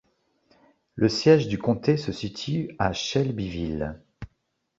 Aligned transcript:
Le 0.95 1.07
siège 1.07 1.47
du 1.47 1.59
comté 1.59 1.95
se 1.95 2.11
situe 2.11 2.75
à 2.79 2.91
Shelbyville. 2.91 4.01